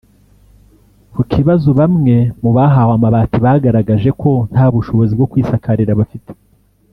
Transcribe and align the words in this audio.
Ku 1.13 1.21
kibazo 1.31 1.69
bamwe 1.79 2.15
mu 2.41 2.49
bahawe 2.57 2.91
amabati 2.97 3.37
bagaragaje 3.45 4.09
ko 4.21 4.31
nta 4.51 4.65
bushobozi 4.73 5.11
bwo 5.17 5.29
kwisakarira 5.31 5.99
bafite 6.01 6.31